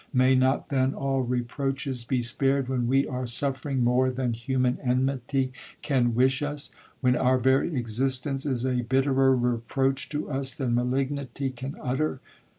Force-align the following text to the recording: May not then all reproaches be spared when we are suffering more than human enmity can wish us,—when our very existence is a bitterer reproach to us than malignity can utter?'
May 0.13 0.33
not 0.33 0.69
then 0.69 0.95
all 0.95 1.21
reproaches 1.21 2.03
be 2.03 2.23
spared 2.23 2.67
when 2.67 2.87
we 2.87 3.05
are 3.07 3.27
suffering 3.27 3.83
more 3.83 4.09
than 4.09 4.33
human 4.33 4.79
enmity 4.81 5.53
can 5.83 6.15
wish 6.15 6.41
us,—when 6.41 7.15
our 7.15 7.37
very 7.37 7.75
existence 7.75 8.43
is 8.43 8.65
a 8.65 8.81
bitterer 8.81 9.35
reproach 9.35 10.09
to 10.09 10.27
us 10.31 10.55
than 10.55 10.73
malignity 10.73 11.51
can 11.51 11.75
utter?' 11.79 12.19